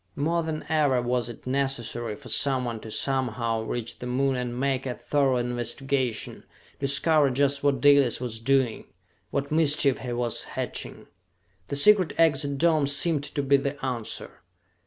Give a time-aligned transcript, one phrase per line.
[0.15, 4.87] More than ever was it necessary for someone to somehow reach the Moon and make
[4.87, 6.43] a thorough investigation,
[6.79, 8.85] discover just what Dalis was doing,
[9.29, 11.05] what mischief he was hatching.
[11.67, 14.41] The secret exit dome seemed to be the answer.